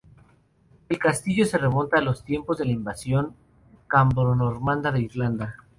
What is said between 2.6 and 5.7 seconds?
la Invasión cambro-normanda de Irlanda.